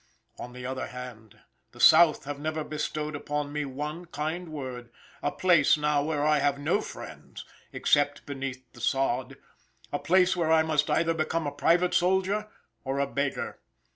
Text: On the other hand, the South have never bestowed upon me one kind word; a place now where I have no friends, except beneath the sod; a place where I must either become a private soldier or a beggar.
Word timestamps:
On 0.39 0.53
the 0.53 0.65
other 0.65 0.87
hand, 0.87 1.41
the 1.73 1.79
South 1.79 2.23
have 2.23 2.39
never 2.39 2.63
bestowed 2.63 3.15
upon 3.15 3.53
me 3.53 3.65
one 3.65 4.05
kind 4.07 4.49
word; 4.49 4.89
a 5.21 5.31
place 5.31 5.77
now 5.77 6.01
where 6.01 6.25
I 6.25 6.39
have 6.39 6.57
no 6.57 6.81
friends, 6.81 7.45
except 7.71 8.25
beneath 8.25 8.63
the 8.73 8.81
sod; 8.81 9.37
a 9.93 9.99
place 9.99 10.35
where 10.35 10.51
I 10.51 10.63
must 10.63 10.89
either 10.89 11.13
become 11.13 11.45
a 11.45 11.51
private 11.51 11.93
soldier 11.93 12.47
or 12.83 12.97
a 12.97 13.05
beggar. 13.05 13.59